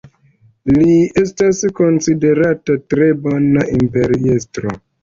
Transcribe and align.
Li 0.77 0.95
estas 1.23 1.61
konsiderata 1.81 2.81
tre 2.95 3.13
bona 3.29 3.71
imperiestro. 3.83 4.79